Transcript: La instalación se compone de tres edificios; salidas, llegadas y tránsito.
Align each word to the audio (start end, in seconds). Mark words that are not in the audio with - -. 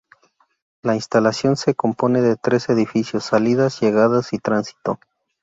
La 0.81 0.95
instalación 0.95 1.55
se 1.57 1.75
compone 1.75 2.21
de 2.23 2.35
tres 2.35 2.69
edificios; 2.69 3.23
salidas, 3.23 3.79
llegadas 3.81 4.33
y 4.33 4.39
tránsito. 4.39 4.97